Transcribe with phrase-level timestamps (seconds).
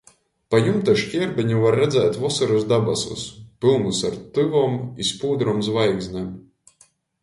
[0.53, 3.29] Pa jumta škierbeņu var redzēt vosorys dabasus,
[3.67, 6.31] pylnus ar tyvom i spūdrom zvaigznem.